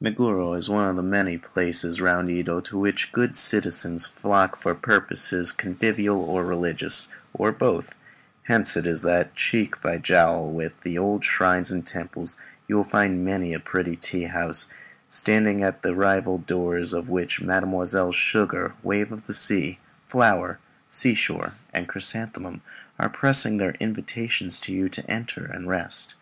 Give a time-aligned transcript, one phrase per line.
[0.00, 4.56] Meguro is one of the many places round Yedo to which the good citizens flock
[4.56, 7.94] for purposes convivial or religious, or both;
[8.44, 12.34] hence it is that, cheek by jowl with the old shrines and temples,
[12.66, 14.68] you will find many a pretty tea house,
[15.10, 20.58] standing at the rival doors of which Mesdemoiselles Sugar, Wave of the Sea, Flower,
[20.88, 22.62] Seashore, and Chrysanthemum
[22.98, 26.14] are pressing in their invitations to you to enter and rest.